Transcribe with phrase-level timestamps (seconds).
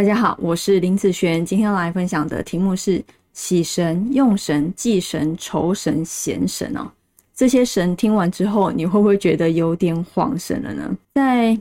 [0.00, 3.04] 大家好，我是林子璇，今天来分享的题目是
[3.34, 6.90] 喜神、用神、忌神、仇神、闲神哦。
[7.34, 10.96] 这些神听完之后，你会不会觉得有点晃神了呢？
[11.12, 11.54] 在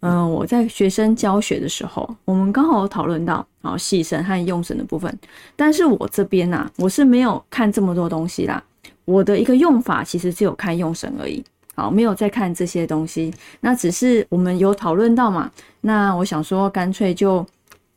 [0.00, 5.14] 嗯，我在学生教学的时候，我们刚好讨论到啊喜神和用神的部分，
[5.54, 8.64] 但是我这边呐，我是没有看这么多东西啦。
[9.04, 13.30] 我的一个用法其实只有看用神而已，好，没有再看这些东西。
[13.60, 15.50] 那只是我们有讨论到嘛，
[15.82, 17.46] 那我想说，干脆就。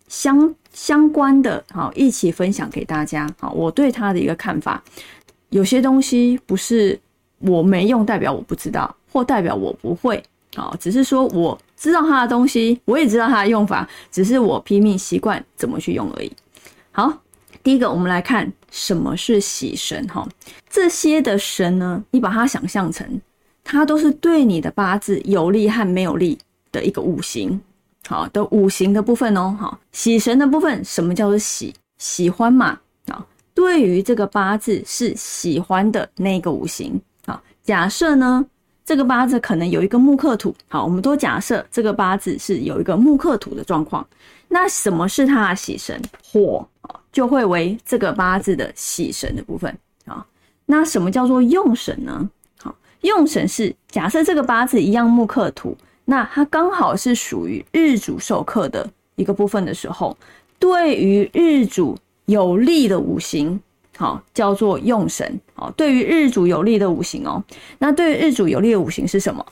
[0.07, 3.29] 相相关的，好，一起分享给大家。
[3.39, 4.83] 好，我对他的一个看法，
[5.49, 6.99] 有些东西不是
[7.39, 10.23] 我没用，代表我不知道，或代表我不会。
[10.55, 16.31] 好，只是说我知道他的东西，我也知道他的用法，只是我拼命习惯怎么去用而已。
[16.91, 17.21] 好，
[17.61, 20.07] 第一个，我们来看什么是喜神。
[20.07, 20.25] 哈，
[20.69, 23.19] 这些的神呢，你把它想象成，
[23.63, 26.37] 它都是对你的八字有利和没有利
[26.71, 27.59] 的一个五行。
[28.07, 31.73] 好的五行的部分哦，好喜神的部分，什么叫做喜？
[31.97, 32.79] 喜欢嘛？
[33.07, 37.01] 啊，对于这个八字是喜欢的那个五行。
[37.25, 38.45] 啊，假设呢，
[38.85, 40.53] 这个八字可能有一个木克土。
[40.67, 44.05] 好，我们都假设这个八字是有一个木克土的状况。
[44.49, 45.99] 那什么是它的喜神？
[46.23, 46.67] 火
[47.11, 49.75] 就会为这个八字的喜神的部分。
[50.05, 50.23] 啊，
[50.67, 52.29] 那什么叫做用神呢？
[52.61, 55.75] 好，用神是假设这个八字一样木克土。
[56.05, 60.15] 那它刚好是属于日主受克的一个部分的时候，
[60.59, 63.59] 对于日主有利的五行，
[63.97, 65.39] 好叫做用神。
[65.53, 67.43] 好，对于日主有利的五行哦，
[67.79, 69.45] 那对于日主有利的五行是什么？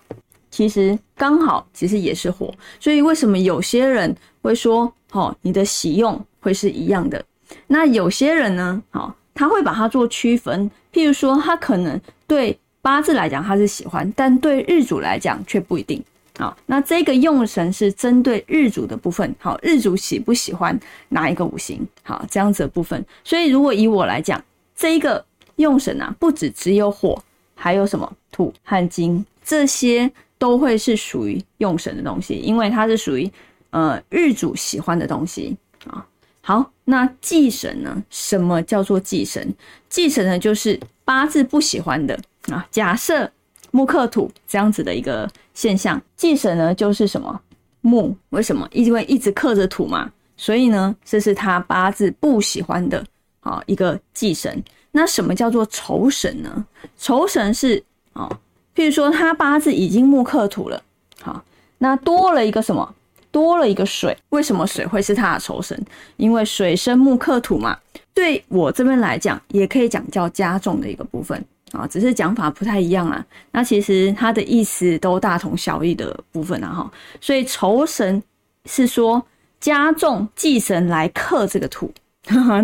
[0.51, 2.53] 其实刚好其实也是火。
[2.79, 7.23] 所以为什么有些人会说，好你的喜用会是一样的？
[7.67, 16.03] 那有些人呢，好他会把它做区分，譬如说他可能对八字来讲他是喜欢，但对日主来讲却不一定。
[16.39, 19.35] 好，那这个用神是针对日主的部分。
[19.37, 20.77] 好，日主喜不喜欢
[21.09, 21.87] 哪一个五行？
[22.01, 23.05] 好，这样子的部分。
[23.23, 24.43] 所以如果以我来讲，
[24.75, 25.23] 这一个
[25.57, 27.22] 用神啊，不止只有火，
[27.53, 33.31] 还有什么土和金，这些都会是属于用神的东西，因为它是属于
[33.69, 35.55] 呃日主喜欢的东西
[35.85, 36.03] 啊。
[36.41, 38.03] 好，那忌神呢？
[38.09, 39.53] 什么叫做忌神？
[39.88, 42.66] 忌神呢，就是八字不喜欢的啊。
[42.72, 43.31] 假设。
[43.75, 47.41] 木克土这样子的一个现象，忌神呢就是什么
[47.81, 48.16] 木？
[48.29, 48.67] 为什么？
[48.72, 53.03] 因为一直克着土嘛，所以呢，这是他八字不喜欢的
[53.39, 54.63] 啊一个忌神。
[54.91, 56.63] 那什么叫做仇神呢？
[57.00, 58.29] 仇神是啊，
[58.75, 60.79] 譬如说他八字已经木克土了，
[61.19, 61.44] 好，
[61.79, 62.94] 那多了一个什么？
[63.31, 64.16] 多了一个水。
[64.29, 65.84] 为什么水会是他的仇神？
[66.17, 67.75] 因为水生木克土嘛。
[68.13, 71.44] 对我这边来讲，也可以讲叫加重的一个部分。
[71.73, 73.25] 啊，只是讲法不太一样啊。
[73.51, 76.91] 那其实它的意思都大同小异的部分啊，哈。
[77.19, 78.23] 所以仇神
[78.66, 79.22] 是说
[79.59, 81.91] 加重忌神来克这个土，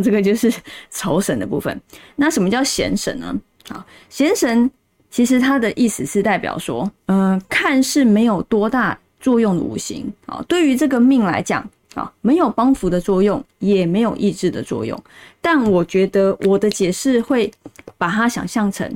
[0.04, 0.54] 这个就是
[0.92, 1.82] 仇神的部分。
[2.16, 3.36] 那什么叫贤神呢？
[3.70, 4.70] 啊，贤神
[5.10, 15.02] 其实它的意思是代表说，嗯，看似没有多大作用的五行啊，对于这个命来讲啊，没有帮扶的作用，也没有抑制的作用。
[15.42, 17.52] 但我觉得我的解释会。
[17.98, 18.90] 把它想象成，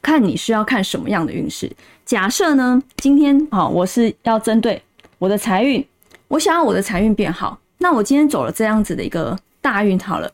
[0.00, 1.68] 看你是要看什么样的运势。
[2.06, 4.80] 假设呢，今天啊，我是要针对
[5.18, 5.84] 我的财运，
[6.28, 10.30] 我想要我的财运变好，那我今天走了这样子的一个大运好了，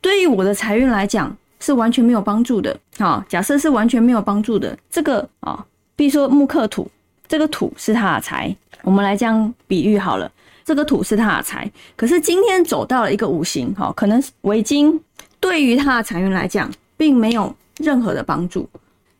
[0.00, 2.76] 对于我的财运来讲是完全没有帮助的。
[2.98, 5.64] 好，假设是完全没有帮助的，这个啊，
[5.94, 6.90] 比如说木克土，
[7.28, 8.52] 这个土是他的财，
[8.82, 10.28] 我们来这样比喻好了，
[10.68, 15.00] 这个土是他的财，可是今天走到了一个五行，哈，可能围巾
[15.40, 16.70] 对于他的财运来讲。
[16.98, 18.68] 并没有任何的帮助。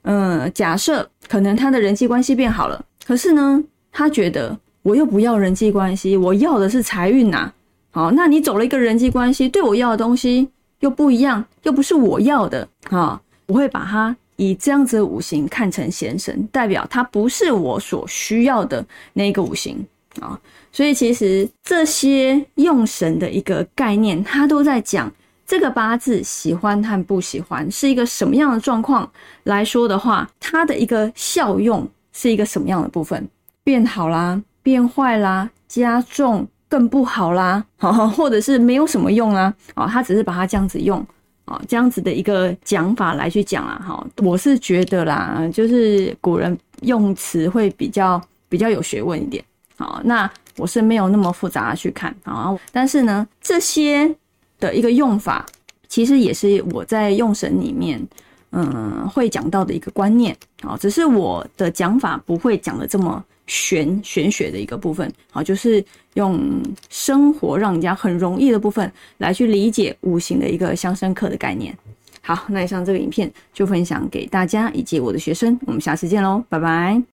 [0.03, 7.53] 嗯，假设可能他的人际关系变好了，可是呢，他觉得我又不要人际关系，我要的是财运呐。
[7.93, 10.49] 好，那你走了一个人际关系，对我要的东西
[10.81, 13.23] 又不一样，又不是我要的啊。
[13.47, 19.87] 我会把它以这样子的五行看成贤神，代表它不是我所需要的那个五行
[20.21, 20.39] 啊。
[20.73, 25.13] 所以其实这些用神的一个概念，它都在讲。
[25.47, 29.11] 这个八字喜欢和不喜欢是一个什么样的状况
[29.45, 33.27] 来说的话，它的一个效用是一个什么样的部分？
[33.65, 37.65] 变好啦，变坏啦，加重更不好啦，
[38.15, 39.55] 或者是没有什么用啊？
[39.75, 40.99] 哦，他只是把它这样子用
[41.47, 43.83] 啊，这样子的一个讲法来去讲啊。
[43.83, 48.21] 哈，我是觉得啦，就是古人用词会比较
[48.51, 49.43] 比较有学问一点。
[49.79, 54.15] 好，那我是没有那么复杂去看啊，但是呢，这些。
[54.61, 55.47] 的一个用法，
[55.87, 58.05] 其实也是我在用神里面，
[58.51, 65.85] 嗯会讲到的一个观念啊，只是我的讲法不会讲的这么玄玄学的一个部分，好，就是
[66.15, 66.61] 用
[66.91, 71.73] 生活让人家很容易的部分来去理解五行的一个相生克的概念。
[72.21, 77.01] 好，那以上这个影片就分享给大家以及我的学生，我们下次见喽，拜拜。